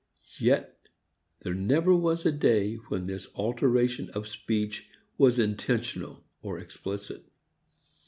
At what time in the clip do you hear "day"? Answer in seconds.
2.31-2.73